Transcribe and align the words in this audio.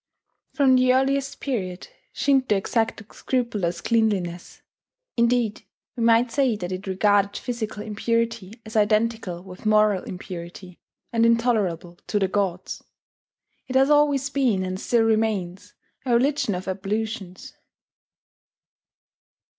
From 0.51 0.77
the 0.77 0.95
earliest 0.95 1.39
period 1.39 1.89
Shinto 2.11 2.55
exacted 2.55 3.13
scrupulous 3.13 3.81
cleanliness 3.81 4.63
indeed, 5.15 5.61
we 5.95 6.01
might 6.03 6.31
say 6.31 6.55
that 6.55 6.71
it 6.71 6.87
regarded 6.87 7.37
physical 7.37 7.83
impurity 7.83 8.53
as 8.65 8.75
identical 8.75 9.43
with 9.43 9.63
moral 9.67 10.01
impurity, 10.05 10.79
and 11.13 11.23
intolerable 11.23 11.99
to 12.07 12.17
the 12.17 12.27
gods. 12.27 12.83
It 13.67 13.75
has 13.75 13.91
always 13.91 14.27
been, 14.31 14.63
and 14.63 14.79
still 14.79 15.03
remains, 15.03 15.75
a 16.03 16.15
religion 16.15 16.55
of 16.55 16.67
ablutions. 16.67 17.53